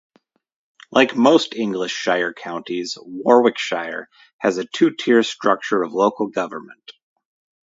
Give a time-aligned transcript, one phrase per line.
[0.89, 6.91] Like most English shire counties, Warwickshire has a two-tier structure of local government.